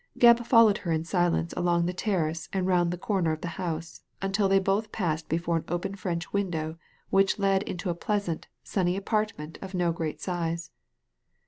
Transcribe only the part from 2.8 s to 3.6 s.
the corner of the